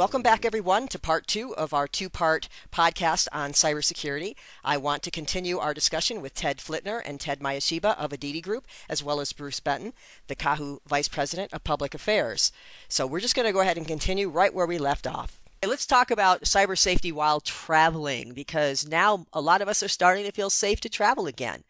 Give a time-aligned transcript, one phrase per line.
[0.00, 4.34] Welcome back, everyone, to part two of our two part podcast on cybersecurity.
[4.64, 8.66] I want to continue our discussion with Ted Flittner and Ted Mayeshiba of Aditi Group,
[8.88, 9.92] as well as Bruce Benton,
[10.26, 12.50] the KAHU Vice President of Public Affairs.
[12.88, 15.38] So we're just going to go ahead and continue right where we left off.
[15.62, 20.24] Let's talk about cyber safety while traveling because now a lot of us are starting
[20.24, 21.62] to feel safe to travel again.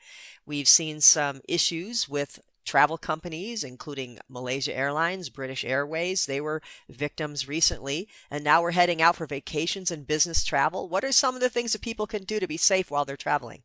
[0.46, 2.38] We've seen some issues with
[2.70, 6.26] travel companies, including Malaysia Airlines, British Airways.
[6.26, 10.88] They were victims recently, and now we're heading out for vacations and business travel.
[10.88, 13.16] What are some of the things that people can do to be safe while they're
[13.16, 13.62] traveling?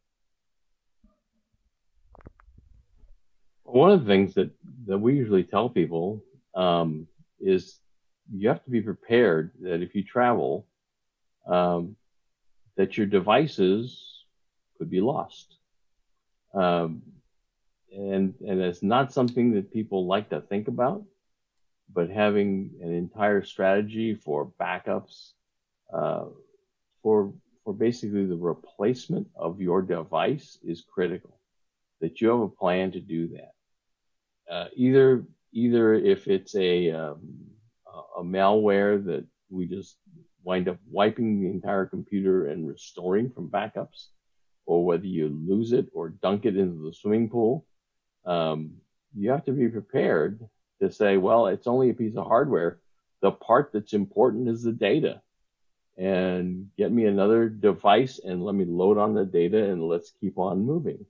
[3.63, 4.49] One of the things that,
[4.87, 6.23] that we usually tell people
[6.55, 7.07] um,
[7.39, 7.79] is
[8.33, 10.65] you have to be prepared that if you travel,
[11.45, 11.95] um,
[12.75, 14.23] that your devices
[14.79, 15.57] could be lost.
[16.55, 17.03] Um,
[17.95, 21.03] and and it's not something that people like to think about
[21.93, 25.31] but having an entire strategy for backups
[25.93, 26.25] uh,
[27.01, 31.39] for for basically the replacement of your device is critical
[32.01, 33.51] that you have a plan to do that.
[34.51, 35.23] Uh, either
[35.53, 37.19] either if it's a um,
[38.17, 39.97] a malware that we just
[40.43, 44.07] wind up wiping the entire computer and restoring from backups
[44.67, 47.65] or whether you lose it or dunk it into the swimming pool
[48.25, 48.71] um,
[49.15, 50.47] you have to be prepared
[50.81, 52.79] to say, well, it's only a piece of hardware.
[53.21, 55.21] The part that's important is the data.
[55.97, 60.37] And get me another device and let me load on the data and let's keep
[60.37, 61.05] on moving.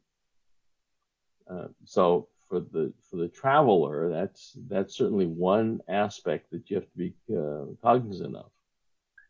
[1.49, 6.85] Uh, so for the for the traveler, that's that's certainly one aspect that you have
[6.85, 8.51] to be uh, cognizant of.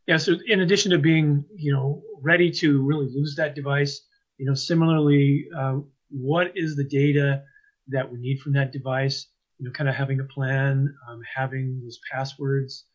[0.08, 0.18] Yeah.
[0.18, 4.02] So in addition to being you know ready to really lose that device,
[4.38, 5.78] you know, similarly, uh,
[6.10, 7.44] what is the data
[7.90, 9.28] that we need from that device.
[9.58, 12.86] You know, kind of having a plan, um, having those passwords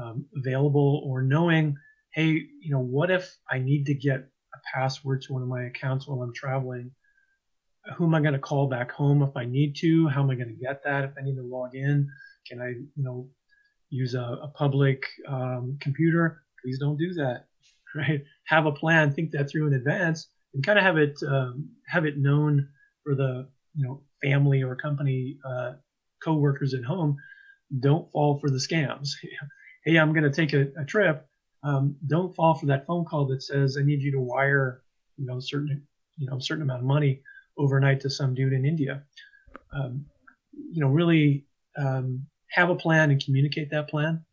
[0.00, 1.76] um, available, or knowing,
[2.12, 5.64] hey, you know, what if I need to get a password to one of my
[5.64, 6.90] accounts while I'm traveling?
[7.96, 10.08] Who am I going to call back home if I need to?
[10.08, 12.08] How am I going to get that if I need to log in?
[12.48, 13.28] Can I, you know,
[13.90, 16.42] use a, a public um, computer?
[16.62, 17.46] Please don't do that.
[17.94, 18.24] Right?
[18.46, 19.12] Have a plan.
[19.12, 22.70] Think that through in advance, and kind of have it um, have it known
[23.04, 25.72] for the you know family or company uh,
[26.22, 27.16] co-workers at home
[27.80, 29.10] don't fall for the scams.
[29.84, 31.26] Hey i'm going to take a, a trip.
[31.64, 34.82] Um, don't fall for that phone call that says i need you to wire
[35.16, 35.82] you know certain
[36.18, 37.20] you know certain amount of money
[37.58, 39.02] overnight to some dude in india.
[39.72, 40.06] Um,
[40.52, 41.46] you know really
[41.76, 44.24] um, have a plan and communicate that plan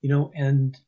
[0.00, 0.78] you know and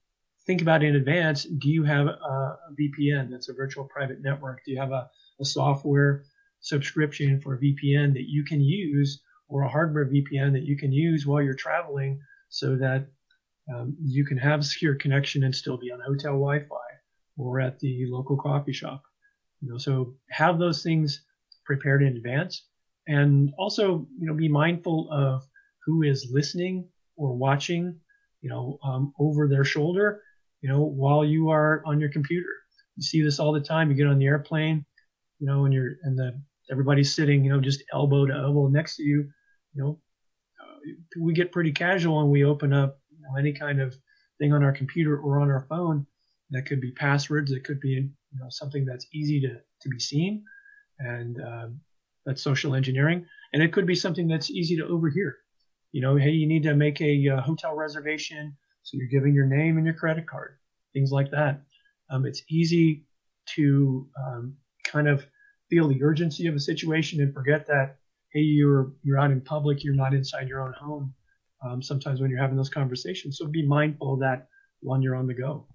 [0.47, 4.65] think about in advance do you have a, vpn that's a virtual private network.
[4.65, 6.25] Do you have a, a software
[6.61, 10.93] subscription for a VPN that you can use or a hardware VPN that you can
[10.93, 13.07] use while you're traveling so that
[13.73, 16.77] um, you can have a secure connection and still be on hotel Wi-Fi
[17.37, 19.03] or at the local coffee shop.
[19.61, 21.23] You know, so have those things
[21.65, 22.65] prepared in advance,
[23.07, 25.47] and also you know be mindful of
[25.85, 27.95] who is listening or watching,
[28.41, 30.23] you know, um, over their shoulder,
[30.63, 32.49] you know, while you are on your computer.
[32.97, 33.91] You see this all the time.
[33.91, 34.85] You get on the airplane,
[35.39, 38.97] you know, and you're and the everybody's sitting, you know, just elbow to elbow next
[38.97, 39.29] to you,
[39.75, 39.99] you know,
[40.61, 40.77] uh,
[41.21, 43.95] we get pretty casual and we open up you know, any kind of
[44.39, 46.07] thing on our computer or on our phone.
[46.51, 47.53] That could be passwords.
[47.53, 50.43] It could be you know something that's easy to to be seen,
[50.99, 51.81] and um,
[52.27, 53.25] that's social engineering.
[53.53, 55.37] And it could be something that's easy to overhear.
[55.93, 59.47] You know, hey, you need to make a uh, hotel reservation, so you're giving your
[59.47, 60.59] name and your credit card,
[60.93, 61.63] things like that.
[62.11, 63.05] Um, it's easy
[63.55, 65.25] to um, kind of
[65.71, 67.97] feel the urgency of a situation and forget that
[68.33, 71.15] hey you're you're out in public you're not inside your own home
[71.65, 74.49] um, sometimes when you're having those conversations so be mindful that
[74.81, 75.67] when you're on the go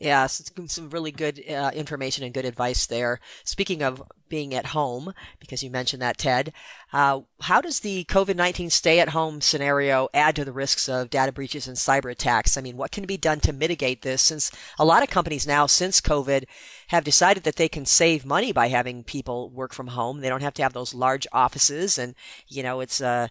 [0.00, 3.20] yeah, some really good uh, information and good advice there.
[3.44, 6.54] Speaking of being at home, because you mentioned that, Ted.
[6.92, 11.10] Uh, how does the COVID 19 stay at home scenario add to the risks of
[11.10, 12.56] data breaches and cyber attacks?
[12.56, 15.66] I mean, what can be done to mitigate this since a lot of companies now,
[15.66, 16.44] since COVID,
[16.88, 20.20] have decided that they can save money by having people work from home?
[20.20, 22.14] They don't have to have those large offices, and,
[22.48, 23.28] you know, it's, uh,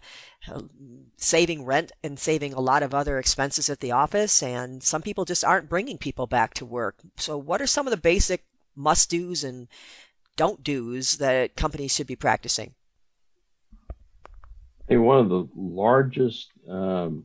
[1.16, 4.42] saving rent and saving a lot of other expenses at the office.
[4.42, 6.96] And some people just aren't bringing people back to work.
[7.16, 8.44] So, what are some of the basic
[8.74, 9.68] must do's and
[10.36, 12.74] don't do's that companies should be practicing?
[13.90, 13.94] I
[14.88, 17.24] think one of the largest um,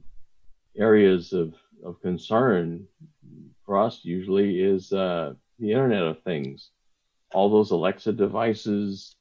[0.77, 1.53] areas of,
[1.83, 2.87] of concern
[3.65, 6.69] for us usually is uh, the Internet of Things.
[7.33, 9.15] All those Alexa devices,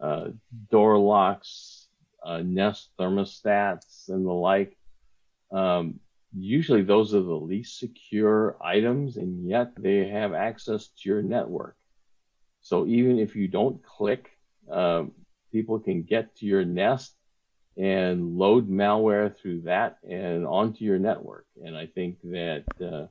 [0.00, 0.28] uh,
[0.70, 1.88] door locks,
[2.24, 4.76] uh, Nest thermostats, and the like.
[5.50, 6.00] Um,
[6.34, 11.76] usually those are the least secure items, and yet they have access to your network.
[12.62, 14.30] So even if you don't click,
[14.70, 15.12] um,
[15.50, 17.14] people can get to your Nest
[17.76, 21.46] and load malware through that and onto your network.
[21.64, 23.06] And I think that uh,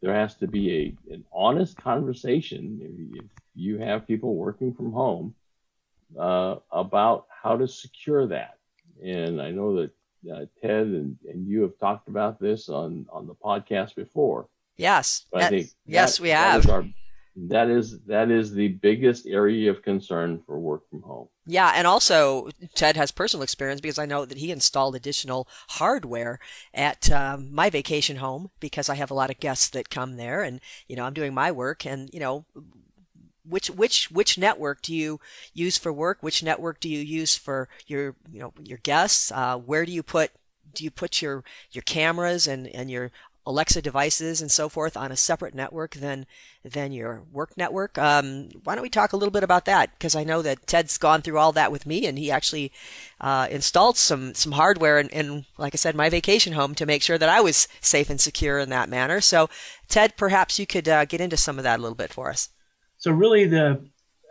[0.00, 4.92] there has to be a an honest conversation if, if you have people working from
[4.92, 5.34] home
[6.18, 8.58] uh, about how to secure that.
[9.02, 9.90] And I know that
[10.32, 14.48] uh, Ted and, and you have talked about this on, on the podcast before.
[14.76, 15.26] Yes.
[15.32, 16.62] But I think yes, we have.
[16.62, 16.84] That is, our,
[17.34, 21.28] that is that is the biggest area of concern for work from home.
[21.46, 26.38] Yeah, and also Ted has personal experience because I know that he installed additional hardware
[26.74, 30.42] at um, my vacation home because I have a lot of guests that come there,
[30.42, 32.44] and you know I'm doing my work, and you know
[33.44, 35.18] which which which network do you
[35.54, 36.18] use for work?
[36.20, 39.32] Which network do you use for your you know your guests?
[39.32, 40.32] Uh, where do you put
[40.74, 43.10] do you put your your cameras and and your
[43.44, 46.26] Alexa devices and so forth on a separate network than
[46.64, 47.98] than your work network.
[47.98, 49.90] Um, why don't we talk a little bit about that?
[49.92, 52.70] Because I know that Ted's gone through all that with me, and he actually
[53.20, 57.02] uh, installed some some hardware in, in, like I said, my vacation home to make
[57.02, 59.20] sure that I was safe and secure in that manner.
[59.20, 59.50] So,
[59.88, 62.48] Ted, perhaps you could uh, get into some of that a little bit for us.
[62.98, 63.84] So really, the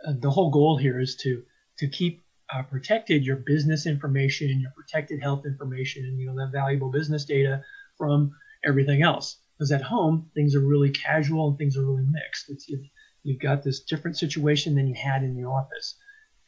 [0.06, 1.42] uh, the whole goal here is to
[1.78, 2.22] to keep
[2.54, 7.26] uh, protected your business information, your protected health information, and you know that valuable business
[7.26, 7.62] data
[7.98, 8.32] from
[8.64, 9.38] everything else.
[9.58, 12.50] Because at home, things are really casual and things are really mixed.
[12.50, 12.84] It's you've,
[13.22, 15.96] you've got this different situation than you had in the office.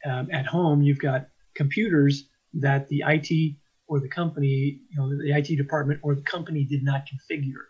[0.05, 3.55] Um, at home, you've got computers that the IT
[3.87, 7.63] or the company, you know, the IT department or the company did not configure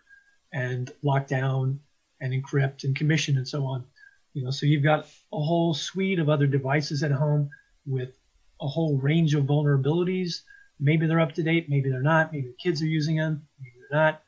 [0.52, 1.80] and lock down
[2.20, 3.84] and encrypt and commission and so on.
[4.32, 7.48] You know, so you've got a whole suite of other devices at home
[7.86, 8.18] with
[8.60, 10.42] a whole range of vulnerabilities.
[10.78, 12.32] Maybe they're up to date, maybe they're not.
[12.32, 14.22] Maybe the kids are using them, maybe they're not.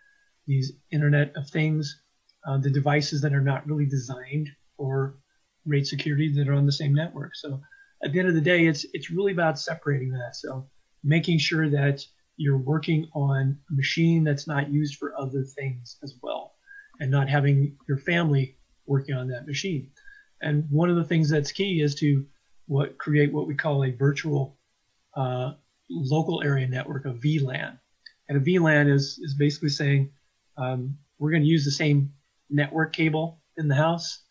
[0.48, 2.00] These Internet of Things,
[2.46, 5.18] uh, the devices that are not really designed for
[5.66, 7.36] rate security that are on the same network.
[7.36, 7.60] So
[8.02, 10.34] at the end of the day, it's it's really about separating that.
[10.34, 10.66] So
[11.04, 12.04] making sure that
[12.38, 16.54] you're working on a machine that's not used for other things as well,
[16.98, 18.56] and not having your family
[18.86, 19.90] working on that machine.
[20.40, 22.24] And one of the things that's key is to
[22.66, 24.56] what create what we call a virtual
[25.14, 25.52] uh,
[25.90, 27.78] local area network, a VLAN.
[28.28, 30.10] And a VLAN is is basically saying
[30.58, 32.12] um, we're going to use the same
[32.50, 34.22] network cable in the house,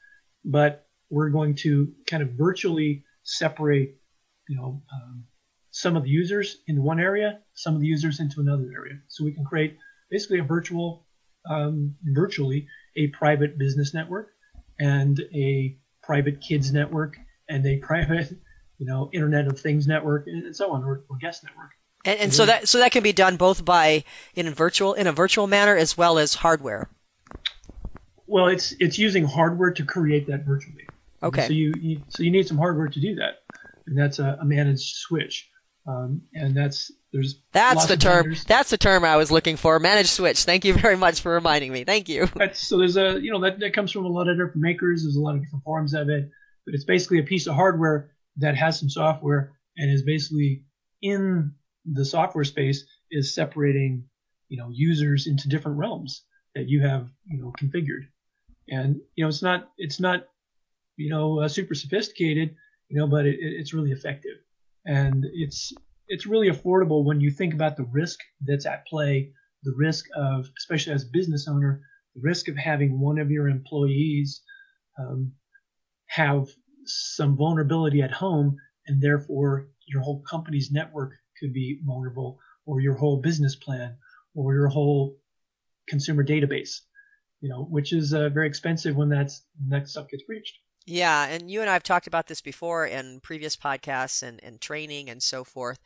[0.44, 3.98] but we're going to kind of virtually separate,
[4.48, 5.24] you know, um,
[5.72, 8.96] some of the users in one area, some of the users into another area.
[9.08, 9.78] So we can create
[10.10, 11.06] basically a virtual,
[11.50, 14.30] um, virtually a private business network
[14.80, 17.16] and a private kids network
[17.48, 18.32] and a private,
[18.80, 21.72] you know, Internet of Things network and so on, or, or guest network.
[22.08, 25.08] And, and so that so that can be done both by in a virtual in
[25.08, 26.90] a virtual manner as well as hardware.
[28.26, 30.88] Well, it's it's using hardware to create that virtually.
[31.22, 31.48] Okay.
[31.48, 33.40] So you, you so you need some hardware to do that,
[33.88, 35.50] and that's a, a managed switch,
[35.86, 38.46] um, and that's there's that's the term vendors.
[38.46, 39.78] that's the term I was looking for.
[39.78, 40.44] Managed switch.
[40.44, 41.84] Thank you very much for reminding me.
[41.84, 42.30] Thank you.
[42.36, 45.04] That's, so there's a you know that, that comes from a lot of different makers.
[45.04, 46.30] There's a lot of different forms of it,
[46.66, 50.64] but it's basically a piece of hardware that has some software and is basically
[51.02, 51.54] in
[51.94, 54.04] the software space is separating
[54.50, 56.24] you know users into different realms
[56.56, 58.08] that you have you know configured,
[58.70, 60.26] and you know it's not it's not
[60.96, 62.56] you know uh, super sophisticated
[62.90, 64.38] you know but it, it's really effective.
[64.86, 65.74] And it's
[66.08, 69.32] it's really affordable when you think about the risk that's at play,
[69.64, 71.82] the risk of, especially as a business owner,
[72.16, 74.42] the risk of having one of your employees
[74.98, 75.34] um,
[76.06, 76.48] have
[76.86, 78.56] some vulnerability at home,
[78.88, 83.96] and therefore your whole company's network could be vulnerable, or your whole business plan,
[84.36, 85.18] or your whole
[85.88, 86.82] consumer database,
[87.42, 90.58] you know, which is uh, very expensive when that's when that stuff gets breached.
[90.90, 94.62] Yeah, and you and I have talked about this before in previous podcasts and, and
[94.62, 95.80] training and so forth.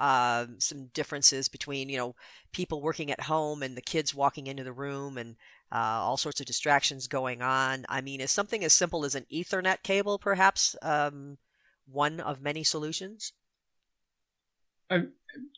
[0.00, 2.16] Uh, some differences between you know
[2.52, 5.36] people working at home and the kids walking into the room and
[5.70, 7.84] uh, all sorts of distractions going on.
[7.88, 11.38] I mean, is something as simple as an Ethernet cable perhaps um,
[11.86, 13.32] one of many solutions?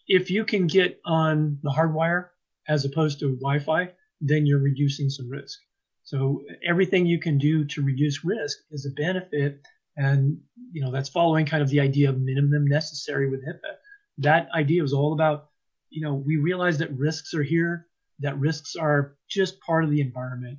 [0.07, 2.29] If you can get on the hardwire
[2.69, 5.59] as opposed to Wi-Fi, then you're reducing some risk.
[6.03, 9.61] So everything you can do to reduce risk is a benefit,
[9.97, 10.41] and
[10.73, 13.75] you know that's following kind of the idea of minimum necessary with HIPAA.
[14.19, 15.49] That idea was all about,
[15.89, 17.87] you know, we realize that risks are here,
[18.19, 20.59] that risks are just part of the environment.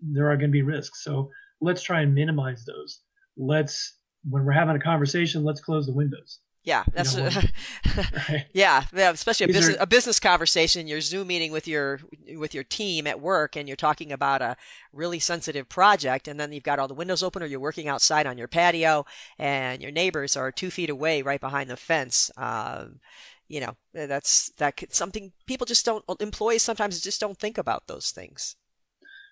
[0.00, 3.00] there are going to be risks, so let's try and minimize those.
[3.36, 3.98] Let's
[4.28, 6.40] when we're having a conversation, let's close the windows.
[6.62, 7.30] Yeah, that's you know,
[8.28, 8.46] right.
[8.52, 10.86] yeah, yeah, especially a business are, a business conversation.
[10.86, 12.00] You're Zoom meeting with your
[12.36, 14.58] with your team at work, and you're talking about a
[14.92, 18.26] really sensitive project, and then you've got all the windows open, or you're working outside
[18.26, 19.06] on your patio,
[19.38, 22.30] and your neighbors are two feet away, right behind the fence.
[22.36, 23.00] Um,
[23.48, 26.04] you know, that's that could, something people just don't.
[26.20, 28.56] Employees sometimes just don't think about those things.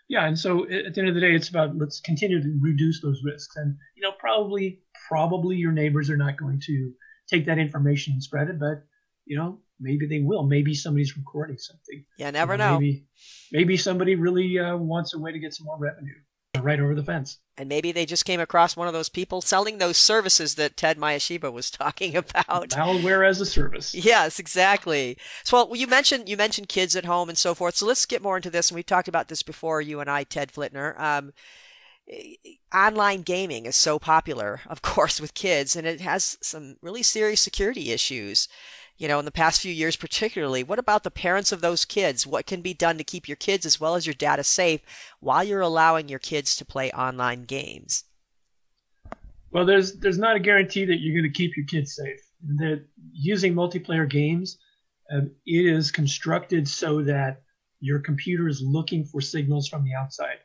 [0.08, 3.02] Yeah, and so at the end of the day, it's about let's continue to reduce
[3.02, 6.92] those risks, and you know, probably probably your neighbors are not going to
[7.28, 8.84] take that information and spread it, but
[9.26, 10.44] you know, maybe they will.
[10.44, 12.04] Maybe somebody's recording something.
[12.18, 12.80] Yeah, never you know, know.
[12.80, 13.06] Maybe,
[13.52, 16.14] maybe somebody really uh, wants a way to get some more revenue
[16.62, 17.38] right over the fence.
[17.56, 20.98] And maybe they just came across one of those people selling those services that Ted
[20.98, 22.70] Mayeshiba was talking about.
[22.70, 23.94] Malware as a service.
[23.94, 25.18] Yes, exactly.
[25.44, 27.76] So well, you mentioned you mentioned kids at home and so forth.
[27.76, 28.70] So let's get more into this.
[28.70, 30.98] And we've talked about this before, you and I, Ted Flittner.
[30.98, 31.32] Um,
[32.74, 37.40] online gaming is so popular, of course, with kids, and it has some really serious
[37.40, 38.48] security issues.
[38.96, 42.26] You know, in the past few years, particularly, what about the parents of those kids?
[42.26, 44.80] What can be done to keep your kids as well as your data safe
[45.20, 48.04] while you're allowing your kids to play online games?
[49.52, 52.20] Well, there's there's not a guarantee that you're going to keep your kids safe.
[52.56, 54.58] That using multiplayer games,
[55.12, 57.42] um, it is constructed so that
[57.80, 60.38] your computer is looking for signals from the outside.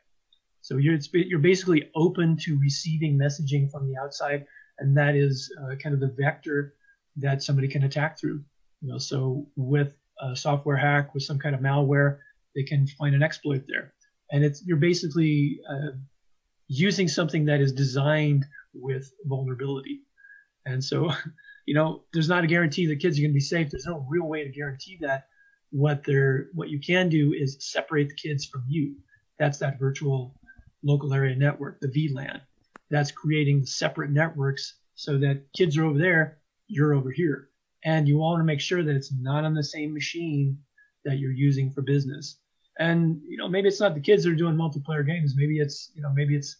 [0.64, 4.46] So you're you're basically open to receiving messaging from the outside,
[4.78, 6.74] and that is uh, kind of the vector
[7.16, 8.42] that somebody can attack through.
[8.80, 9.92] You know, so with
[10.22, 12.16] a software hack, with some kind of malware,
[12.56, 13.92] they can find an exploit there,
[14.32, 15.98] and it's you're basically uh,
[16.68, 20.00] using something that is designed with vulnerability.
[20.64, 21.12] And so,
[21.66, 23.70] you know, there's not a guarantee that kids are going to be safe.
[23.70, 25.26] There's no real way to guarantee that.
[25.72, 28.96] What they're what you can do is separate the kids from you.
[29.38, 30.34] That's that virtual
[30.84, 32.40] local area network, the VLAN.
[32.90, 36.38] That's creating separate networks so that kids are over there,
[36.68, 37.48] you're over here.
[37.84, 40.58] And you want to make sure that it's not on the same machine
[41.04, 42.38] that you're using for business.
[42.78, 45.34] And you know, maybe it's not the kids that are doing multiplayer games.
[45.36, 46.56] Maybe it's you know, maybe it's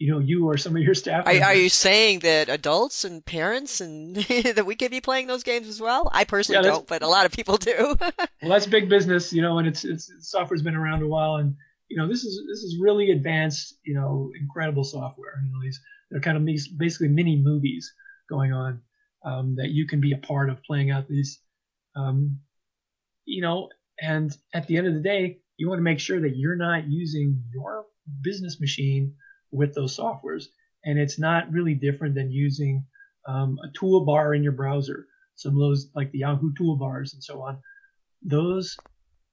[0.00, 1.26] you know, you or some of your staff.
[1.26, 5.42] Are, are you saying that adults and parents and that we could be playing those
[5.42, 6.10] games as well?
[6.12, 7.94] I personally yeah, don't, but a lot of people do.
[8.00, 11.54] well, that's big business, you know, and it's it's software's been around a while, and
[11.90, 15.42] you know, this is this is really advanced, you know, incredible software.
[15.44, 15.80] You know, these
[16.10, 16.44] they're kind of
[16.78, 17.92] basically mini movies
[18.28, 18.80] going on
[19.24, 21.40] um, that you can be a part of playing out these,
[21.96, 22.38] um,
[23.24, 23.68] you know,
[24.00, 26.88] and at the end of the day, you want to make sure that you're not
[26.88, 27.86] using your
[28.22, 29.12] business machine
[29.50, 30.44] with those softwares,
[30.84, 32.84] and it's not really different than using
[33.26, 35.06] um, a toolbar in your browser.
[35.34, 37.58] Some of those, like the Yahoo toolbars and so on,
[38.22, 38.76] those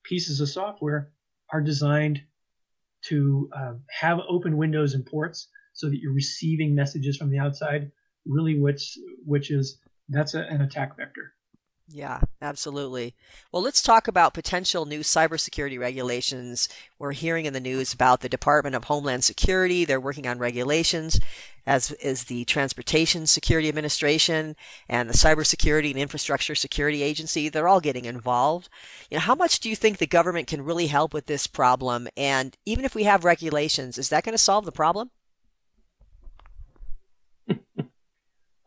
[0.04, 1.12] pieces of software
[1.54, 2.22] are designed
[3.10, 7.92] to uh, have open windows and ports so that you're receiving messages from the outside,
[8.26, 11.34] really which which is that's a, an attack vector.
[11.90, 13.16] Yeah, absolutely.
[13.52, 16.68] Well, let's talk about potential new cybersecurity regulations.
[17.00, 19.86] We're hearing in the news about the Department of Homeland Security.
[19.86, 21.18] They're working on regulations,
[21.66, 24.58] as is the Transportation Security Administration
[24.90, 27.48] and the Cybersecurity and Infrastructure Security Agency.
[27.48, 28.68] They're all getting involved.
[29.10, 32.10] You know, how much do you think the government can really help with this problem?
[32.18, 35.10] And even if we have regulations, is that going to solve the problem?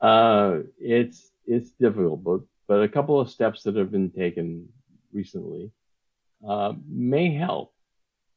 [0.00, 4.68] uh, it's it's difficult, but but a couple of steps that have been taken
[5.12, 5.72] recently
[6.48, 7.74] uh, may help.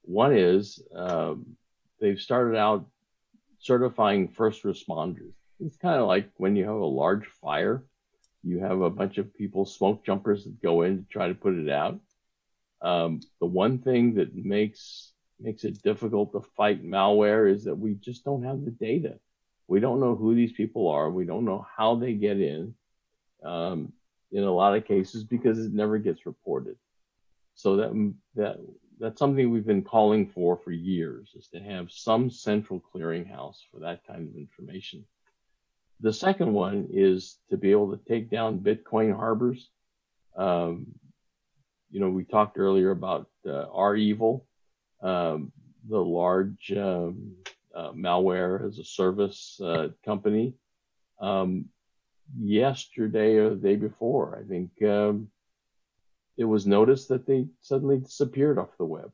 [0.02, 1.56] One is um,
[2.02, 2.88] they've started out
[3.60, 5.34] certifying first responders.
[5.60, 7.84] It's kind of like when you have a large fire,
[8.44, 11.54] you have a bunch of people, smoke jumpers that go in to try to put
[11.54, 12.00] it out.
[12.82, 17.94] Um, the one thing that makes makes it difficult to fight malware is that we
[17.94, 19.20] just don't have the data.
[19.68, 21.12] We don't know who these people are.
[21.12, 22.74] We don't know how they get in.
[23.44, 23.94] Um,
[24.34, 26.76] in a lot of cases because it never gets reported.
[27.56, 28.58] So that that
[29.00, 33.80] that's something we've been calling for for years is to have some central clearinghouse for
[33.82, 35.06] that kind of information.
[36.02, 39.70] The second one is to be able to take down Bitcoin harbors.
[40.36, 40.88] Um,
[41.92, 44.46] you know, we talked earlier about uh, REvil,
[45.02, 45.52] um,
[45.88, 47.34] the large um,
[47.76, 50.56] uh, malware as a service uh, company.
[51.22, 51.66] Um,
[52.40, 55.30] yesterday or the day before, I think um,
[56.38, 59.12] it was noticed that they suddenly disappeared off the web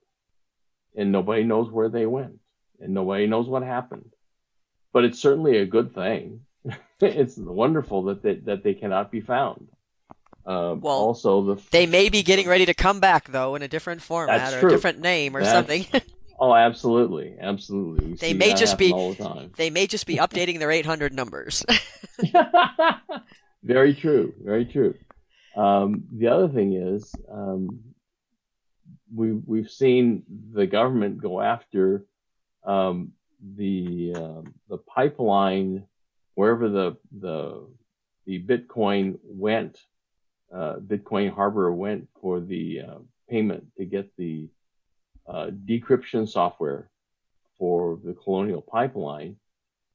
[0.96, 2.40] and nobody knows where they went
[2.80, 4.14] and nobody knows what happened.
[4.94, 6.42] But it's certainly a good thing.
[7.02, 9.68] it's wonderful that they, that they cannot be found.
[10.46, 13.68] Uh, well, also the they may be getting ready to come back though in a
[13.68, 15.86] different format or a different name or that's, something.
[16.40, 18.08] oh, absolutely, absolutely.
[18.08, 21.66] We they may just be the they may just be updating their 800 numbers.
[23.64, 24.96] very true, very true.
[25.56, 27.80] Um, the other thing is, um,
[29.14, 32.06] we we've seen the government go after
[32.64, 33.14] um,
[33.56, 35.86] the uh, the pipeline
[36.36, 37.68] wherever the the
[38.26, 39.78] the Bitcoin went,
[40.54, 42.98] uh, Bitcoin Harbor went for the uh,
[43.30, 44.48] payment to get the
[45.30, 46.90] uh, decryption software
[47.58, 49.36] for the Colonial Pipeline.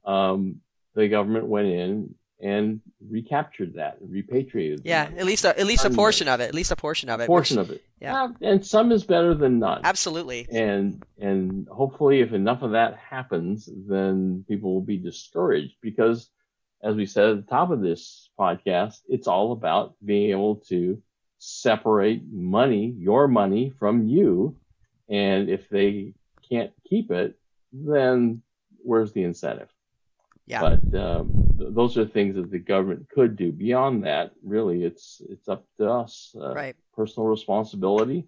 [0.05, 0.61] Um,
[0.93, 4.81] the government went in and recaptured that, repatriated.
[4.83, 6.45] Yeah, at least a, at least a portion of it.
[6.45, 7.27] At least a portion of it.
[7.27, 7.83] portion which, of it.
[7.99, 9.81] Yeah, and some is better than none.
[9.83, 10.47] Absolutely.
[10.51, 16.29] And and hopefully, if enough of that happens, then people will be discouraged because,
[16.83, 21.01] as we said at the top of this podcast, it's all about being able to
[21.39, 24.55] separate money, your money, from you.
[25.09, 26.13] And if they
[26.49, 27.37] can't keep it,
[27.71, 28.41] then
[28.83, 29.69] where's the incentive?
[30.47, 30.61] Yeah.
[30.61, 33.51] But um, th- those are things that the government could do.
[33.51, 36.35] Beyond that, really, it's it's up to us.
[36.39, 36.75] Uh, right.
[36.95, 38.27] Personal responsibility,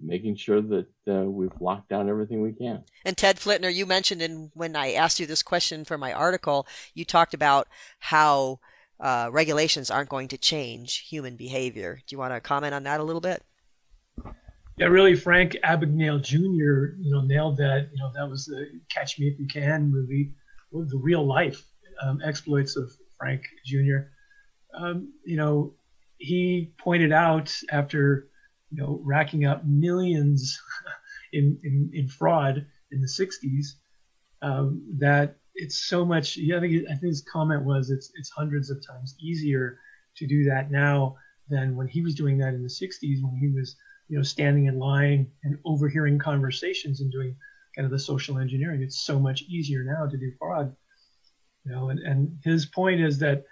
[0.00, 2.84] making sure that uh, we've locked down everything we can.
[3.04, 6.66] And Ted Flittner, you mentioned in when I asked you this question for my article,
[6.94, 7.68] you talked about
[7.98, 8.60] how
[8.98, 12.00] uh, regulations aren't going to change human behavior.
[12.06, 13.42] Do you want to comment on that a little bit?
[14.78, 16.96] Yeah, really, Frank Abagnale Jr.
[17.02, 17.88] You know nailed that.
[17.92, 20.32] You know that was the Catch Me If You Can movie
[20.72, 21.66] the real life
[22.00, 24.10] um, exploits of Frank Jr.
[24.74, 25.74] Um, you know,
[26.18, 28.28] he pointed out after
[28.70, 30.60] you know racking up millions
[31.32, 33.66] in, in, in fraud in the 60s
[34.42, 36.36] um, that it's so much.
[36.36, 39.80] Yeah, I think I think his comment was it's it's hundreds of times easier
[40.18, 41.16] to do that now
[41.48, 43.74] than when he was doing that in the 60s when he was
[44.08, 47.36] you know standing in line and overhearing conversations and doing
[47.76, 48.82] kind of the social engineering.
[48.82, 50.74] It's so much easier now to do fraud.
[51.64, 53.44] You know, and, and his point is that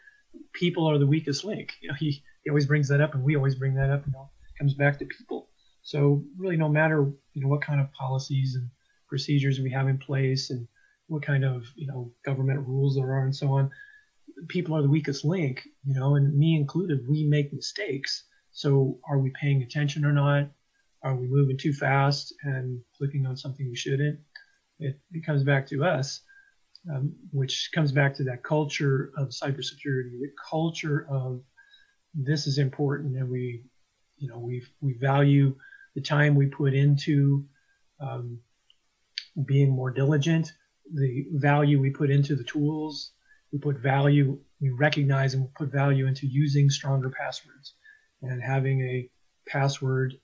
[0.53, 1.73] people are the weakest link.
[1.81, 4.13] You know, he, he always brings that up and we always bring that up, you
[4.13, 5.49] know, comes back to people.
[5.83, 8.69] So really no matter, you know, what kind of policies and
[9.09, 10.67] procedures we have in place and
[11.09, 13.71] what kind of, you know, government rules there are and so on,
[14.49, 18.25] people are the weakest link, you know, and me included, we make mistakes.
[18.57, 20.49] So are we paying attention or not?
[21.03, 24.19] Are we moving too fast and clicking on something we shouldn't?
[24.79, 26.23] It, it comes back to us,
[26.91, 31.43] um, which comes back to that culture of cybersecurity, the culture of
[32.15, 33.65] this is important, and we,
[34.17, 35.55] you know, we we value
[35.95, 37.45] the time we put into
[38.01, 38.41] um,
[39.45, 40.51] being more diligent,
[40.95, 43.13] the value we put into the tools,
[43.53, 47.75] we put value, we recognize and we put value into using stronger passwords
[48.23, 49.09] and having a
[49.49, 50.15] password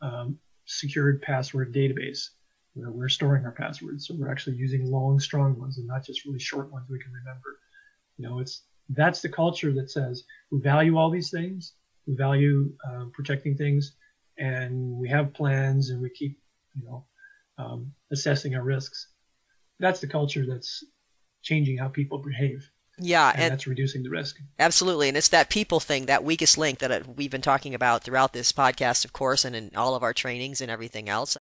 [0.00, 0.36] um,
[0.66, 2.30] secured password database
[2.74, 4.06] where we're storing our passwords.
[4.06, 7.12] So we're actually using long, strong ones and not just really short ones we can
[7.12, 7.58] remember.
[8.16, 11.74] You know, it's that's the culture that says we value all these things,
[12.06, 13.92] we value uh, protecting things,
[14.38, 16.38] and we have plans and we keep,
[16.74, 17.06] you know,
[17.58, 19.08] um, assessing our risks.
[19.78, 20.84] That's the culture that's
[21.42, 22.70] changing how people behave.
[22.98, 24.38] Yeah, and, and, that's reducing the risk.
[24.58, 28.04] Absolutely, and it's that people thing, that weakest link that uh, we've been talking about
[28.04, 31.36] throughout this podcast, of course, and in all of our trainings and everything else.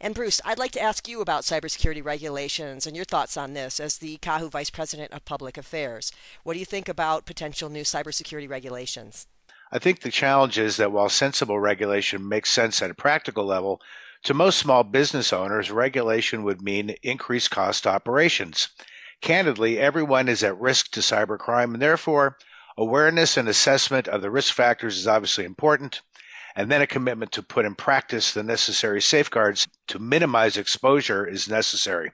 [0.00, 3.80] And Bruce, I'd like to ask you about cybersecurity regulations and your thoughts on this
[3.80, 6.12] as the KAHU Vice President of Public Affairs.
[6.44, 9.26] What do you think about potential new cybersecurity regulations?
[9.72, 13.80] I think the challenge is that while sensible regulation makes sense at a practical level,
[14.24, 18.68] to most small business owners, regulation would mean increased cost operations.
[19.20, 22.36] Candidly, everyone is at risk to cybercrime, and therefore,
[22.76, 26.02] awareness and assessment of the risk factors is obviously important,
[26.54, 31.48] and then a commitment to put in practice the necessary safeguards to minimize exposure is
[31.48, 32.12] necessary.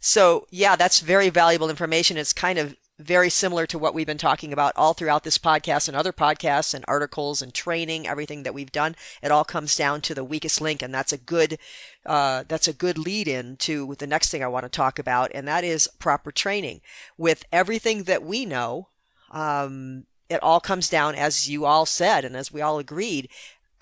[0.00, 2.16] So, yeah, that's very valuable information.
[2.16, 5.86] It's kind of very similar to what we've been talking about all throughout this podcast
[5.86, 8.96] and other podcasts and articles and training, everything that we've done.
[9.22, 11.58] It all comes down to the weakest link, and that's a good
[12.04, 15.30] uh, that's a good lead in to the next thing I want to talk about,
[15.34, 16.80] and that is proper training.
[17.16, 18.88] With everything that we know,
[19.30, 23.28] um, it all comes down, as you all said, and as we all agreed,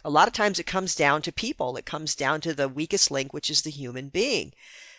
[0.04, 1.76] a lot of times it comes down to people.
[1.76, 4.52] It comes down to the weakest link, which is the human being.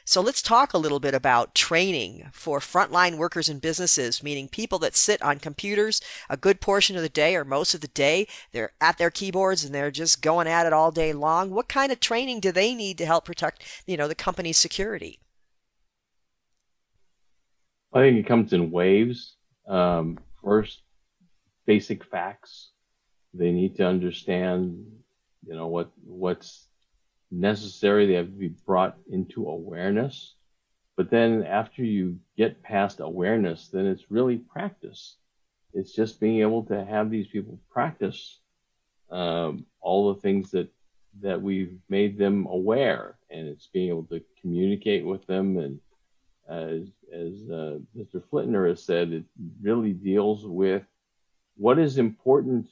[0.07, 4.79] So let's talk a little bit about training for frontline workers in businesses, meaning people
[4.79, 8.25] that sit on computers a good portion of the day or most of the day.
[8.53, 11.51] They're at their keyboards and they're just going at it all day long.
[11.51, 15.19] What kind of training do they need to help protect, you know, the company's security?
[17.93, 19.35] I think it comes in waves.
[19.67, 20.83] Um, first,
[21.65, 22.69] basic facts.
[23.33, 24.85] They need to understand,
[25.45, 26.66] you know, what what's
[27.31, 28.05] necessary.
[28.05, 30.35] They have to be brought into awareness.
[30.95, 35.15] But then after you get past awareness, then it's really practice.
[35.73, 38.39] It's just being able to have these people practice
[39.11, 40.69] um, all the things that
[41.21, 45.57] that we've made them aware, and it's being able to communicate with them.
[45.57, 45.79] And
[46.49, 48.21] as as uh, Mr.
[48.31, 49.23] Flittner has said, it
[49.61, 50.83] really deals with
[51.55, 52.67] what is important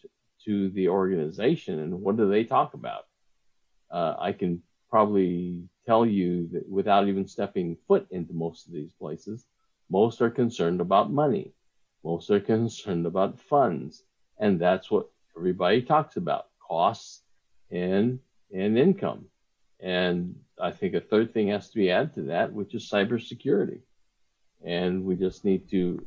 [0.45, 3.05] to the organization and what do they talk about
[3.91, 8.93] uh, I can probably tell you that without even stepping foot into most of these
[8.93, 9.45] places,
[9.89, 11.53] most are concerned about money.
[12.03, 14.03] Most are concerned about funds.
[14.39, 17.21] And that's what everybody talks about costs
[17.71, 18.19] and,
[18.53, 19.25] and income.
[19.79, 23.79] And I think a third thing has to be added to that, which is cybersecurity.
[24.63, 26.05] And we just need to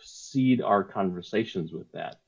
[0.00, 2.20] seed our conversations with that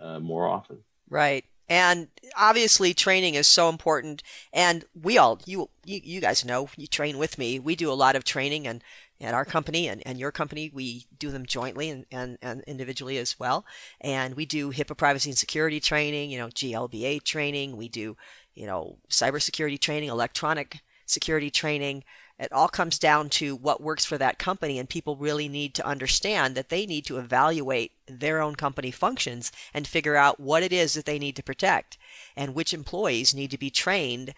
[0.00, 0.78] uh, more often.
[1.08, 1.44] Right.
[1.74, 2.06] And
[2.36, 4.22] obviously, training is so important.
[4.52, 7.58] And we all, you, you, you guys know, you train with me.
[7.58, 8.80] We do a lot of training, and
[9.20, 13.18] at our company and, and your company, we do them jointly and, and, and individually
[13.18, 13.66] as well.
[14.00, 17.76] And we do HIPAA privacy and security training, you know, GLBA training.
[17.76, 18.16] We do,
[18.54, 22.04] you know, cybersecurity training, electronic security training.
[22.38, 25.86] It all comes down to what works for that company, and people really need to
[25.86, 30.72] understand that they need to evaluate their own company functions and figure out what it
[30.72, 31.96] is that they need to protect
[32.36, 34.34] and which employees need to be trained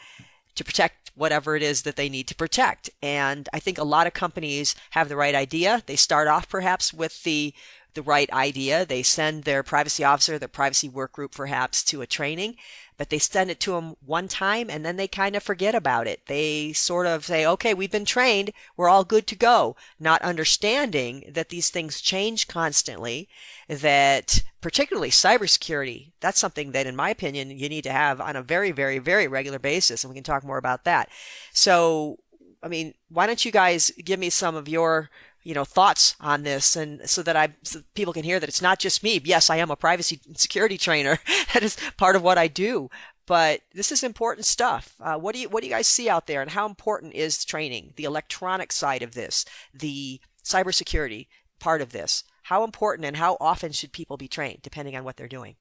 [0.57, 2.91] to protect whatever it is that they need to protect.
[3.03, 5.83] And I think a lot of companies have the right idea.
[5.87, 7.55] They start off perhaps with the
[7.95, 8.85] the right idea.
[8.85, 12.57] They send their privacy officer, their privacy work group perhaps to a training
[12.97, 16.07] but they send it to them one time and then they kind of forget about
[16.07, 16.27] it.
[16.27, 18.53] They sort of say, okay, we've been trained.
[18.77, 19.77] We're all good to go.
[20.01, 23.29] Not understanding that these things change constantly,
[23.69, 28.43] that particularly cybersecurity, that's something that, in my opinion, you need to have on a
[28.43, 30.03] very, very, very regular basis.
[30.03, 31.09] And we can talk more about that.
[31.53, 32.19] So,
[32.63, 35.11] I mean, why don't you guys give me some of your
[35.47, 38.61] you know thoughts on this and so that I so people can hear that it's
[38.61, 39.21] not just me.
[39.25, 41.21] Yes, I am a privacy and security trainer.
[41.55, 42.91] that is part of what I do.
[43.27, 44.97] But this is important stuff.
[45.01, 47.45] Uh, what do you what do you guys see out there, and how important is
[47.45, 47.93] training?
[47.95, 51.29] The electronic side of this, the cybersecurity
[51.61, 52.25] part of this.
[52.43, 55.55] How important and how often should people be trained, depending on what they're doing?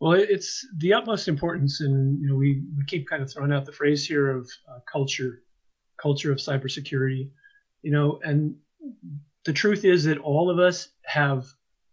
[0.00, 3.64] Well, it's the utmost importance, and you know we, we keep kind of throwing out
[3.64, 5.42] the phrase here of uh, culture,
[6.00, 7.30] culture of cybersecurity
[7.82, 8.56] you know, and
[9.44, 11.46] the truth is that all of us have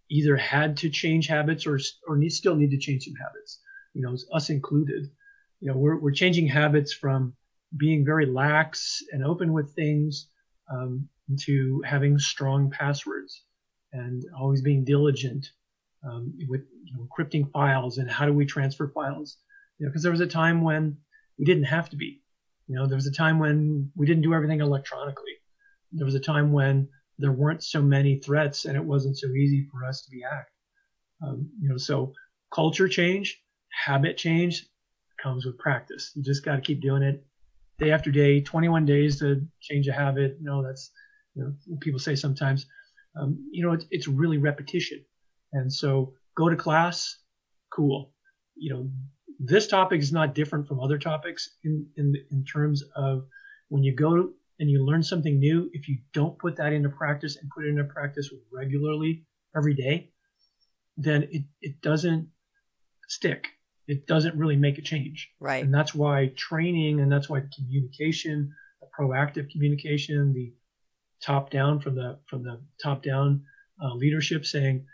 [0.10, 3.60] either had to change habits or or need, still need to change some habits.
[3.94, 5.10] You know, us included.
[5.60, 7.34] You know, we're we're changing habits from
[7.76, 10.30] being very lax and open with things
[10.72, 11.08] um,
[11.42, 13.44] to having strong passwords
[13.94, 15.48] and always being diligent
[16.04, 19.38] um, with you know, encrypting files and how do we transfer files.
[19.78, 20.98] You know, because there was a time when
[21.38, 22.22] we didn't have to be.
[22.68, 25.29] You know, there was a time when we didn't do everything electronically
[25.92, 29.68] there was a time when there weren't so many threats and it wasn't so easy
[29.72, 30.52] for us to be hacked.
[31.22, 32.14] Um, you know, so
[32.54, 33.42] culture change,
[33.86, 34.66] habit change
[35.22, 36.12] comes with practice.
[36.16, 37.26] You just got to keep doing it
[37.78, 40.38] day after day, 21 days to change a habit.
[40.40, 40.92] You know, that's,
[41.36, 42.66] you know, people say sometimes,
[43.20, 45.04] um, you know, it's, it's really repetition.
[45.52, 47.18] And so go to class,
[47.70, 48.14] cool.
[48.56, 48.90] You know,
[49.40, 53.26] this topic is not different from other topics in, in, in terms of
[53.70, 57.38] when you go and you learn something new, if you don't put that into practice
[57.38, 60.12] and put it into practice regularly every day,
[60.98, 62.28] then it, it doesn't
[63.08, 63.48] stick.
[63.88, 65.30] It doesn't really make a change.
[65.40, 65.64] Right.
[65.64, 70.54] And that's why training and that's why communication, the proactive communication, the
[71.22, 73.44] top down from the from the top down
[73.84, 74.86] uh, leadership saying,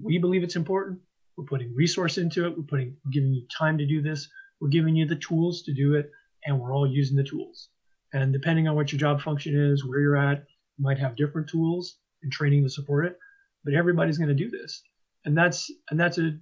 [0.00, 1.00] we believe it's important.
[1.36, 2.56] We're putting resource into it.
[2.56, 4.28] We're putting we're giving you time to do this.
[4.60, 6.10] We're giving you the tools to do it,
[6.44, 7.68] and we're all using the tools.
[8.12, 10.44] And depending on what your job function is, where you're at,
[10.76, 11.96] you might have different tools.
[12.22, 13.18] and training to support it,
[13.64, 14.82] but everybody's going to do this,
[15.24, 16.38] and that's and that's a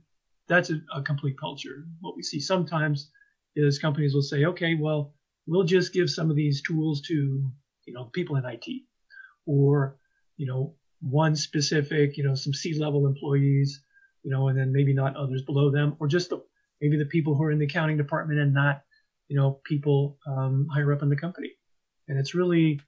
[0.48, 1.86] that's a, a complete culture.
[2.00, 3.10] What we see sometimes
[3.56, 5.14] is companies will say, okay, well,
[5.46, 7.50] we'll just give some of these tools to
[7.86, 8.66] you know people in IT,
[9.46, 9.96] or
[10.36, 13.82] you know one specific you know some C-level employees,
[14.22, 16.42] you know, and then maybe not others below them, or just the,
[16.80, 18.82] maybe the people who are in the accounting department and not
[19.28, 21.52] you know people um, higher up in the company.
[22.10, 22.80] And it's really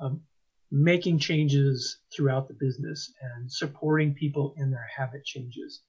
[0.00, 0.22] um,
[0.70, 5.82] making changes throughout the business and supporting people in their habit changes.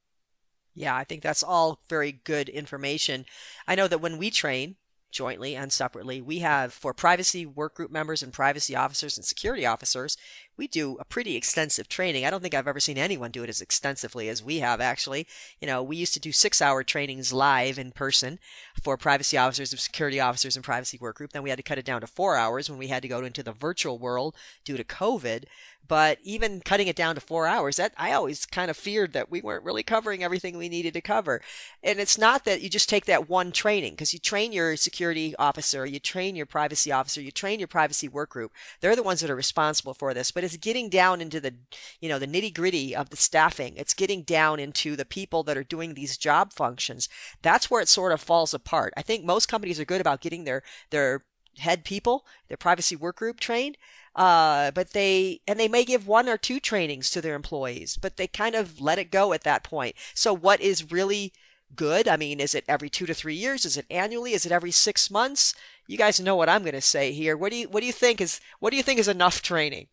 [0.73, 3.25] Yeah, I think that's all very good information.
[3.67, 4.77] I know that when we train,
[5.11, 6.21] jointly and separately.
[6.21, 10.17] We have for privacy work group members and privacy officers and security officers,
[10.57, 12.25] we do a pretty extensive training.
[12.25, 15.27] I don't think I've ever seen anyone do it as extensively as we have actually.
[15.59, 18.39] You know, we used to do 6-hour trainings live in person
[18.83, 21.31] for privacy officers and security officers and privacy work group.
[21.31, 23.23] Then we had to cut it down to 4 hours when we had to go
[23.23, 25.45] into the virtual world due to COVID.
[25.87, 29.29] But even cutting it down to four hours, that I always kind of feared that
[29.29, 31.41] we weren't really covering everything we needed to cover.
[31.83, 35.35] And it's not that you just take that one training because you train your security
[35.37, 38.53] officer, you train your privacy officer, you train your privacy work group.
[38.79, 40.31] They're the ones that are responsible for this.
[40.31, 41.55] But it's getting down into the,
[41.99, 43.73] you know, the nitty gritty of the staffing.
[43.77, 47.07] It's getting down into the people that are doing these job functions.
[47.41, 48.93] That's where it sort of falls apart.
[48.97, 51.23] I think most companies are good about getting their their
[51.57, 53.77] head people, their privacy work group trained,
[54.15, 58.17] uh, but they, and they may give one or two trainings to their employees, but
[58.17, 59.95] they kind of let it go at that point.
[60.13, 61.33] So what is really
[61.75, 62.07] good?
[62.07, 63.65] I mean, is it every two to three years?
[63.65, 64.33] Is it annually?
[64.33, 65.53] Is it every six months?
[65.87, 67.35] You guys know what I'm going to say here.
[67.35, 69.87] What do you, what do you think is, what do you think is enough training?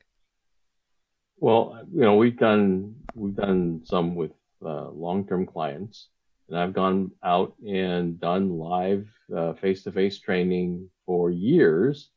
[1.40, 4.32] Well, you know, we've done, we've done some with
[4.64, 6.08] uh, long-term clients
[6.48, 12.10] and I've gone out and done live uh, face-to-face training for years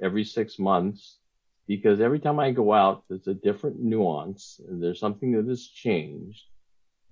[0.00, 1.18] every six months
[1.66, 5.66] because every time I go out, there's a different nuance and there's something that has
[5.66, 6.44] changed.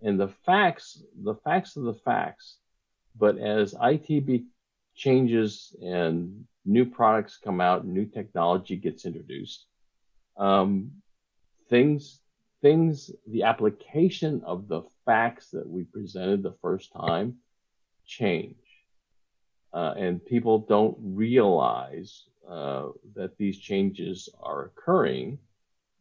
[0.01, 2.59] And the facts, the facts are the facts.
[3.19, 4.45] But as ITB
[4.95, 9.67] changes and new products come out, new technology gets introduced,
[10.37, 10.93] um,
[11.69, 12.21] things,
[12.63, 17.37] things, the application of the facts that we presented the first time
[18.07, 18.57] change.
[19.73, 25.39] Uh, and people don't realize uh, that these changes are occurring.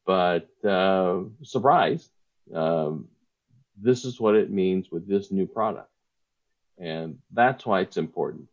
[0.06, 2.10] But uh, surprise,
[2.54, 3.10] um,
[3.80, 5.90] this is what it means with this new product.
[6.80, 8.48] And that's why it's important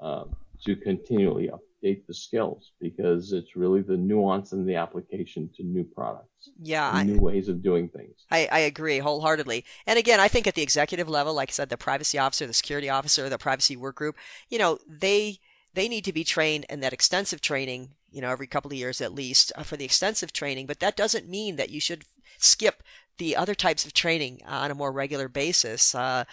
[0.00, 0.24] uh,
[0.64, 5.84] to continually update the skills because it's really the nuance and the application to new
[5.84, 6.50] products.
[6.60, 6.90] Yeah.
[6.90, 8.24] I, new ways of doing things.
[8.30, 9.64] I, I agree wholeheartedly.
[9.86, 12.54] And again, I think at the executive level, like I said, the privacy officer, the
[12.54, 14.16] security officer, the privacy work group,
[14.48, 15.38] you know, they
[15.74, 19.00] they need to be trained in that extensive training, you know, every couple of years
[19.00, 20.66] at least uh, for the extensive training.
[20.66, 22.04] But that doesn't mean that you should
[22.38, 22.82] skip
[23.18, 25.94] the other types of training on a more regular basis.
[25.94, 26.24] Uh,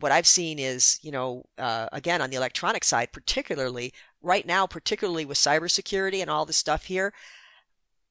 [0.00, 3.92] what I've seen is, you know, uh, again, on the electronic side, particularly
[4.26, 7.12] right now, particularly with cybersecurity and all this stuff here,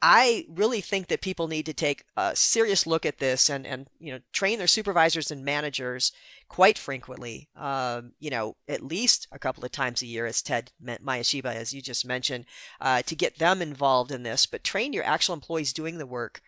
[0.01, 3.87] I really think that people need to take a serious look at this and, and
[3.99, 6.11] you know train their supervisors and managers
[6.47, 7.49] quite frequently.
[7.55, 11.73] Um, you know, at least a couple of times a year, as Ted Mayeshiba, as
[11.73, 12.45] you just mentioned,
[12.79, 14.45] uh, to get them involved in this.
[14.45, 16.41] But train your actual employees doing the work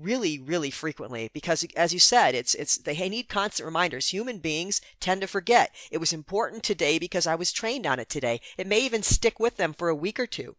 [0.00, 4.82] really really frequently because as you said it's it's they need constant reminders human beings
[5.00, 8.66] tend to forget it was important today because i was trained on it today it
[8.66, 10.56] may even stick with them for a week or two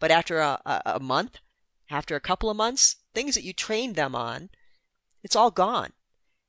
[0.00, 1.38] but after a, a, a month
[1.92, 4.48] after a couple of months, things that you trained them on,
[5.22, 5.92] it's all gone.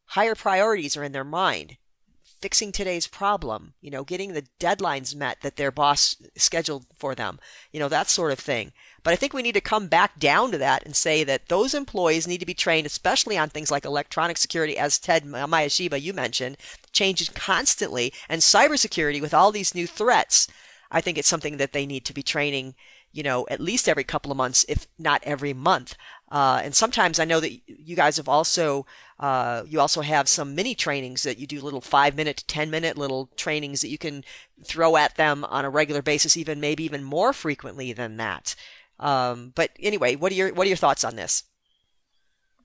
[0.07, 1.77] Higher priorities are in their mind.
[2.39, 7.39] Fixing today's problem, you know, getting the deadlines met that their boss scheduled for them,
[7.71, 8.73] you know, that sort of thing.
[9.03, 11.73] But I think we need to come back down to that and say that those
[11.73, 16.13] employees need to be trained, especially on things like electronic security, as Ted Mayeshiba, you
[16.13, 16.57] mentioned,
[16.91, 20.47] changes constantly, and cybersecurity with all these new threats.
[20.89, 22.75] I think it's something that they need to be training
[23.13, 25.95] you know, at least every couple of months, if not every month.
[26.31, 28.87] Uh, and sometimes I know that you guys have also,
[29.19, 32.71] uh, you also have some mini trainings that you do little five minute to 10
[32.71, 34.23] minute little trainings that you can
[34.63, 38.55] throw at them on a regular basis, even maybe even more frequently than that.
[39.03, 41.43] Um, but anyway, what are your, what are your thoughts on this?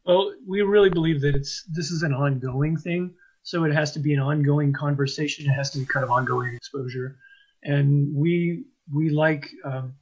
[0.04, 3.12] Well, we really believe that it's, this is an ongoing thing.
[3.42, 5.50] So it has to be an ongoing conversation.
[5.50, 7.18] It has to be kind of ongoing exposure.
[7.62, 9.94] And we, we like, um,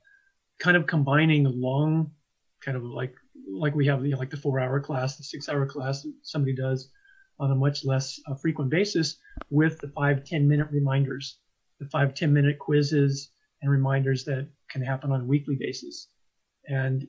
[0.59, 2.11] kind of combining long,
[2.65, 3.15] kind of like
[3.49, 6.55] like we have know, like the four hour class, the six hour class that somebody
[6.55, 6.91] does
[7.39, 9.19] on a much less uh, frequent basis
[9.51, 11.39] with the five ten minute reminders,
[11.79, 13.31] the five ten minute quizzes
[13.63, 16.09] and reminders that can happen on a weekly basis.
[16.69, 17.07] And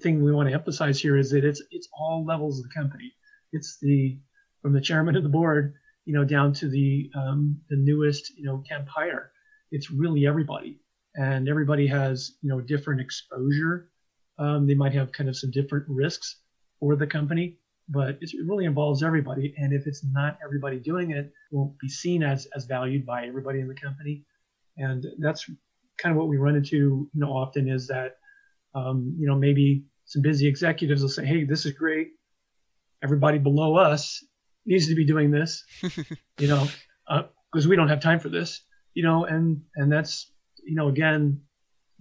[0.00, 3.12] thing we want to emphasize here is that it's it's all levels of the company.
[3.52, 4.18] It's the
[4.62, 5.74] from the chairman of the board,
[6.04, 9.32] you know, down to the um, the newest, you know, camp hire.
[9.70, 10.80] It's really everybody,
[11.14, 13.88] and everybody has you know different exposure.
[14.38, 16.36] Um, they might have kind of some different risks
[16.78, 19.54] for the company, but it really involves everybody.
[19.58, 23.26] And if it's not everybody doing it, it won't be seen as as valued by
[23.26, 24.24] everybody in the company.
[24.76, 25.48] And that's
[25.98, 28.16] kind of what we run into, you know, often is that,
[28.74, 32.08] um, you know, maybe some busy executives will say, "Hey, this is great.
[33.02, 34.24] Everybody below us
[34.66, 35.64] needs to be doing this,
[36.38, 36.68] you know,
[37.06, 38.62] because uh, we don't have time for this,
[38.94, 40.32] you know, and and that's,
[40.64, 41.40] you know, again,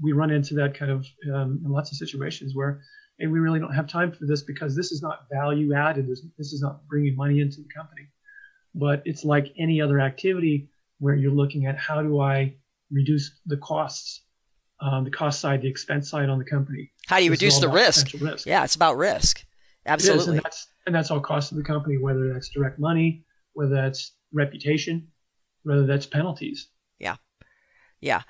[0.02, 2.82] we run into that kind of um, in lots of situations where
[3.20, 6.08] hey, we really don't have time for this because this is not value added.
[6.08, 8.08] This, this is not bringing money into the company.
[8.74, 12.56] But it's like any other activity where you're looking at how do I
[12.92, 14.24] reduce the costs,
[14.82, 16.92] um, the cost side, the expense side on the company.
[17.08, 18.14] How do you this reduce the risk?
[18.20, 18.46] risk?
[18.46, 19.46] Yeah, it's about risk.
[19.86, 20.38] Absolutely.
[20.38, 24.14] and, that's, and that's all cost of the company, whether that's direct money, whether that's
[24.32, 25.08] reputation,
[25.64, 26.68] whether that's penalties.
[27.00, 27.16] Yeah.
[28.00, 28.22] Yeah.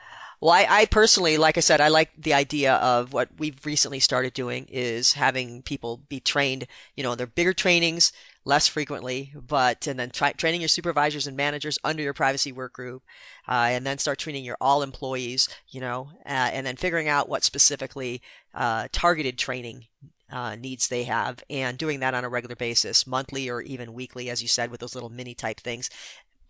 [0.41, 3.99] Well, I, I, personally, like I said, I like the idea of what we've recently
[3.99, 8.13] started doing is having people be trained, you know, their bigger trainings
[8.45, 12.71] less frequently, but, and then try, training your supervisors and managers under your privacy work
[12.71, 13.04] group,
[13.49, 17.28] uh, and then start training your all employees, you know, uh, and then figuring out
[17.28, 18.21] what specifically
[18.54, 19.88] uh, targeted training
[20.32, 24.30] uh, needs they have and doing that on a regular basis, monthly or even weekly,
[24.30, 25.89] as you said, with those little mini type things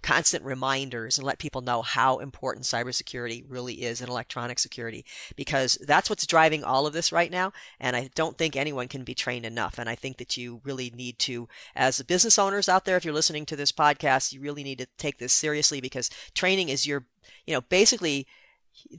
[0.01, 5.77] constant reminders and let people know how important cybersecurity really is in electronic security because
[5.85, 9.13] that's what's driving all of this right now and I don't think anyone can be
[9.13, 12.97] trained enough and I think that you really need to as business owners out there
[12.97, 16.69] if you're listening to this podcast you really need to take this seriously because training
[16.69, 17.05] is your
[17.45, 18.25] you know basically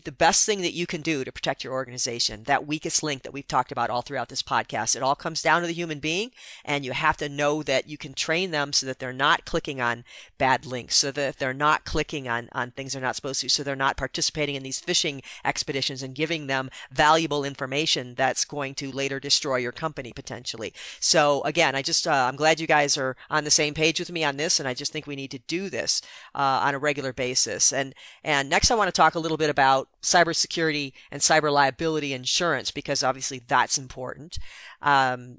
[0.04, 3.32] the best thing that you can do to protect your organization, that weakest link that
[3.32, 6.30] we've talked about all throughout this podcast, it all comes down to the human being.
[6.64, 9.80] And you have to know that you can train them so that they're not clicking
[9.80, 10.04] on
[10.38, 13.62] bad links, so that they're not clicking on, on things they're not supposed to, so
[13.62, 18.90] they're not participating in these phishing expeditions and giving them valuable information that's going to
[18.90, 20.72] later destroy your company potentially.
[20.98, 24.10] So again, I just, uh, I'm glad you guys are on the same page with
[24.10, 24.58] me on this.
[24.58, 26.02] And I just think we need to do this
[26.34, 27.72] uh, on a regular basis.
[27.72, 31.52] And, and next I want to talk a little bit about about cybersecurity and cyber
[31.52, 34.38] liability insurance because obviously that's important.
[34.82, 35.38] Um,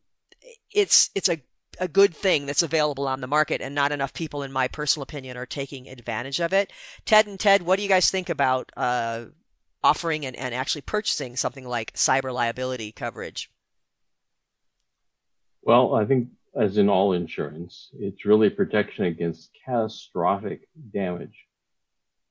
[0.71, 1.41] it's it's a
[1.79, 5.03] a good thing that's available on the market, and not enough people, in my personal
[5.03, 6.71] opinion, are taking advantage of it.
[7.05, 9.25] Ted and Ted, what do you guys think about uh,
[9.83, 13.49] offering and, and actually purchasing something like cyber liability coverage?
[15.63, 21.47] Well, I think, as in all insurance, it's really protection against catastrophic damage.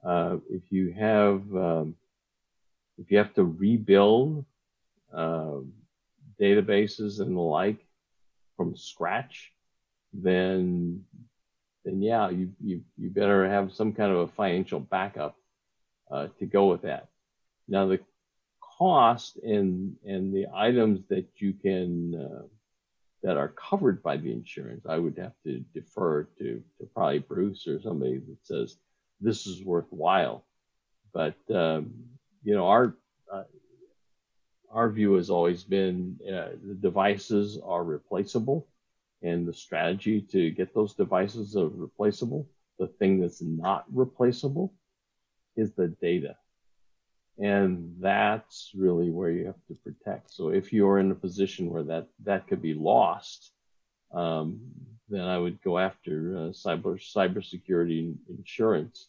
[0.04, 1.94] Uh, if you have um,
[2.98, 4.44] if you have to rebuild
[5.14, 5.58] uh,
[6.40, 7.84] databases and the like
[8.56, 9.52] from scratch,
[10.12, 11.04] then
[11.84, 15.36] then yeah, you you you better have some kind of a financial backup
[16.10, 17.08] uh, to go with that.
[17.68, 18.00] Now the
[18.60, 22.46] cost and and the items that you can uh,
[23.22, 27.66] that are covered by the insurance, I would have to defer to to probably Bruce
[27.66, 28.76] or somebody that says
[29.20, 30.44] this is worthwhile.
[31.12, 31.92] But um,
[32.42, 32.96] you know, our
[33.32, 33.44] uh,
[34.70, 38.68] our view has always been uh, the devices are replaceable,
[39.22, 42.48] and the strategy to get those devices are replaceable.
[42.78, 44.72] The thing that's not replaceable
[45.56, 46.36] is the data.
[47.38, 50.32] And that's really where you have to protect.
[50.32, 53.52] So if you're in a position where that, that could be lost,
[54.12, 54.60] um,
[55.08, 59.08] then I would go after uh, cyber cybersecurity insurance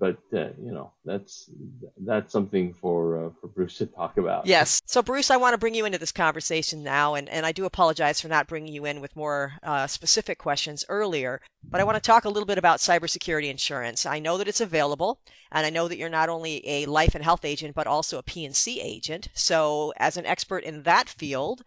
[0.00, 1.50] but uh, you know that's
[1.98, 4.46] that's something for uh, for Bruce to talk about.
[4.46, 4.80] Yes.
[4.86, 7.66] So Bruce, I want to bring you into this conversation now, and and I do
[7.66, 11.42] apologize for not bringing you in with more uh, specific questions earlier.
[11.62, 14.06] But I want to talk a little bit about cybersecurity insurance.
[14.06, 15.20] I know that it's available,
[15.52, 18.22] and I know that you're not only a life and health agent but also a
[18.22, 19.28] P&C agent.
[19.34, 21.62] So as an expert in that field.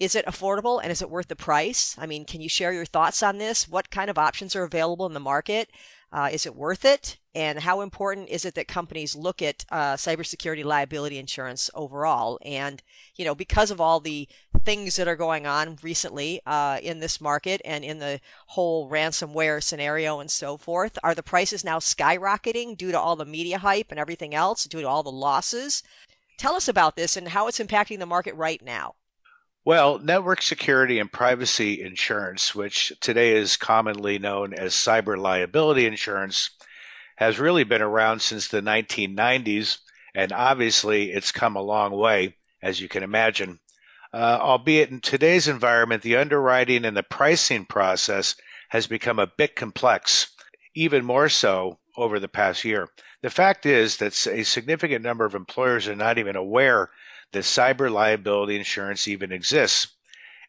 [0.00, 1.94] Is it affordable and is it worth the price?
[1.98, 3.68] I mean, can you share your thoughts on this?
[3.68, 5.68] What kind of options are available in the market?
[6.12, 7.18] Uh, is it worth it?
[7.34, 12.38] And how important is it that companies look at uh, cybersecurity liability insurance overall?
[12.44, 12.82] And,
[13.14, 14.28] you know, because of all the
[14.64, 19.62] things that are going on recently uh, in this market and in the whole ransomware
[19.62, 23.86] scenario and so forth, are the prices now skyrocketing due to all the media hype
[23.90, 25.84] and everything else, due to all the losses?
[26.38, 28.94] Tell us about this and how it's impacting the market right now.
[29.70, 36.50] Well, network security and privacy insurance, which today is commonly known as cyber liability insurance,
[37.18, 39.78] has really been around since the 1990s,
[40.12, 43.60] and obviously it's come a long way, as you can imagine.
[44.12, 48.34] Uh, albeit in today's environment, the underwriting and the pricing process
[48.70, 50.34] has become a bit complex,
[50.74, 52.88] even more so over the past year.
[53.22, 56.90] The fact is that a significant number of employers are not even aware
[57.32, 59.88] that cyber liability insurance even exists.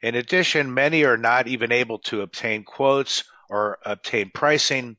[0.01, 4.97] In addition, many are not even able to obtain quotes or obtain pricing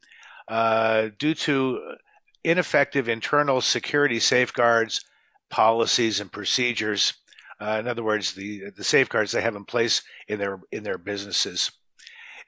[0.48, 1.96] uh, due to
[2.44, 5.04] ineffective internal security safeguards,
[5.50, 7.14] policies, and procedures.
[7.60, 10.98] Uh, in other words, the the safeguards they have in place in their in their
[10.98, 11.70] businesses.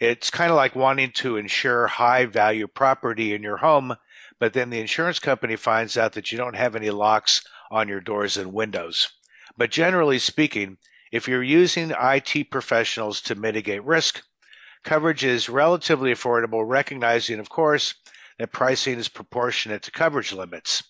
[0.01, 3.95] It's kind of like wanting to insure high value property in your home,
[4.41, 8.01] but then the insurance company finds out that you don't have any locks on your
[8.01, 9.09] doors and windows.
[9.57, 10.79] But generally speaking,
[11.13, 14.23] if you're using IT professionals to mitigate risk,
[14.83, 17.95] coverage is relatively affordable, recognizing, of course,
[18.39, 20.83] that pricing is proportionate to coverage limits.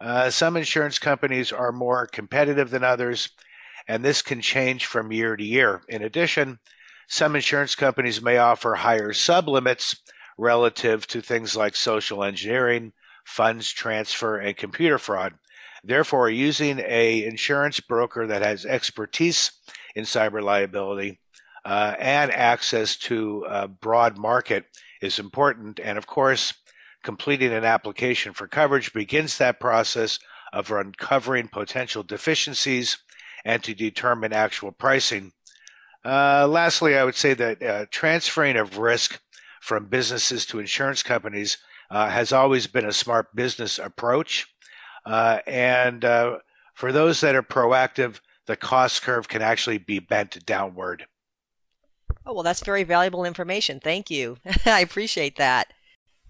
[0.00, 3.30] Uh, some insurance companies are more competitive than others,
[3.88, 5.82] and this can change from year to year.
[5.88, 6.58] In addition,
[7.06, 9.96] some insurance companies may offer higher sublimits
[10.38, 12.92] relative to things like social engineering,
[13.24, 15.34] funds transfer, and computer fraud.
[15.86, 19.52] Therefore, using a insurance broker that has expertise
[19.94, 21.20] in cyber liability
[21.64, 24.64] uh, and access to a broad market
[25.00, 25.80] is important.
[25.80, 26.54] And of course,
[27.02, 30.18] completing an application for coverage begins that process
[30.52, 32.98] of uncovering potential deficiencies
[33.44, 35.32] and to determine actual pricing.
[36.04, 39.20] Uh, lastly, I would say that uh, transferring of risk
[39.60, 41.58] from businesses to insurance companies
[41.90, 44.46] uh, has always been a smart business approach.
[45.06, 46.38] Uh, and uh,
[46.74, 51.06] for those that are proactive, the cost curve can actually be bent downward.
[52.24, 53.80] Oh, well, that's very valuable information.
[53.80, 54.38] Thank you.
[54.66, 55.72] I appreciate that.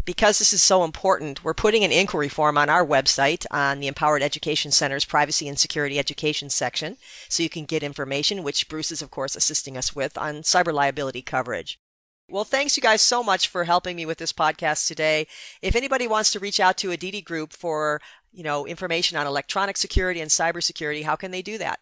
[0.05, 3.89] Because this is so important, we're putting an inquiry form on our website on the
[3.89, 6.97] Empowered Education Center's Privacy and Security Education section
[7.29, 10.72] so you can get information, which Bruce is, of course, assisting us with on cyber
[10.72, 11.81] liability coverage.
[12.29, 15.29] Well, thanks you guys so much for helping me with this podcast today.
[15.62, 18.01] If anybody wants to reach out to Aditi Group for,
[18.33, 21.79] you know, information on electronic security and cybersecurity, how can they do that?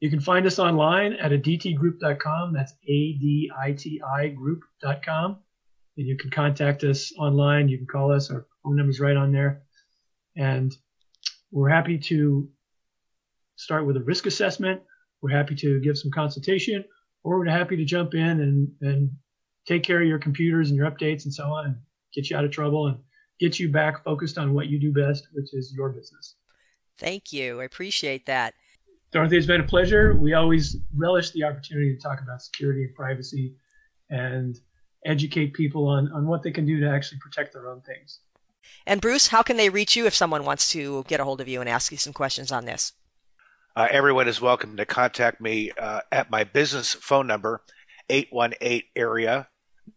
[0.00, 2.52] You can find us online at aditigroup.com.
[2.52, 5.36] That's A-D-I-T-I group.com.
[5.96, 7.68] And you can contact us online.
[7.68, 8.32] You can call us.
[8.32, 9.62] Our phone number's right on there.
[10.36, 10.74] And
[11.52, 12.48] we're happy to
[13.54, 14.82] start with a risk assessment.
[15.20, 16.84] We're happy to give some consultation,
[17.22, 19.10] or we're happy to jump in and, and
[19.66, 21.76] take care of your computers and your updates and so on and
[22.14, 22.98] get you out of trouble and
[23.40, 26.36] get you back focused on what you do best, which is your business.
[26.98, 27.60] Thank you.
[27.60, 28.54] I appreciate that.
[29.12, 30.14] Dorothy, it's been a pleasure.
[30.14, 33.54] We always relish the opportunity to talk about security and privacy
[34.10, 34.58] and
[35.04, 38.20] educate people on, on what they can do to actually protect their own things.
[38.86, 41.48] And Bruce, how can they reach you if someone wants to get a hold of
[41.48, 42.92] you and ask you some questions on this?
[43.74, 47.62] Uh, everyone is welcome to contact me uh, at my business phone number,
[48.08, 49.48] 818 area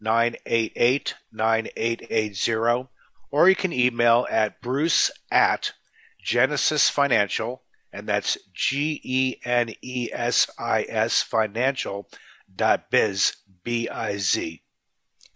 [0.02, 2.88] 988 9880,
[3.32, 5.74] or you can email at bruce at
[6.22, 7.62] Genesis Financial,
[7.94, 12.08] and that's G E N E S I S financial
[12.54, 14.62] dot biz, B I Z.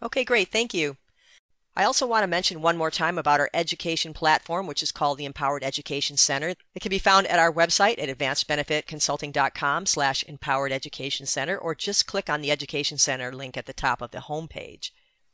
[0.02, 0.50] Okay, great.
[0.50, 0.98] Thank you.
[1.80, 5.18] I also want to mention one more time about our education platform, which is called
[5.18, 6.50] the Empowered Education Center.
[6.76, 12.06] It can be found at our website at advancedbenefitconsulting.com slash empowered education center, or just
[12.06, 14.92] click on the Education Center link at the top of the homepage.